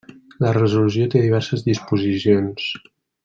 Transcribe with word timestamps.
La 0.45 0.53
resolució 0.55 1.09
té 1.15 1.21
diverses 1.25 1.65
disposicions. 1.69 2.73